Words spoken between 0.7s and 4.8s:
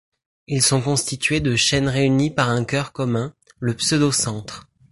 constitués de chaînes réunies par un cœur commun, le pseudo-centre.